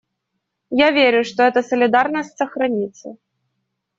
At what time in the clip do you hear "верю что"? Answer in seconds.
0.91-1.43